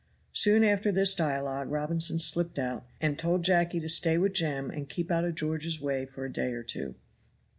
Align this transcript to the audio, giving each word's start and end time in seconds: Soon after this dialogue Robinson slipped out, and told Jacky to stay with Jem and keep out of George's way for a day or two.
Soon 0.33 0.63
after 0.63 0.91
this 0.91 1.13
dialogue 1.13 1.69
Robinson 1.69 2.17
slipped 2.17 2.57
out, 2.57 2.87
and 2.99 3.19
told 3.19 3.43
Jacky 3.43 3.79
to 3.79 3.87
stay 3.87 4.17
with 4.17 4.33
Jem 4.33 4.71
and 4.71 4.89
keep 4.89 5.11
out 5.11 5.25
of 5.25 5.35
George's 5.35 5.79
way 5.79 6.07
for 6.07 6.25
a 6.25 6.33
day 6.33 6.53
or 6.53 6.63
two. 6.63 6.95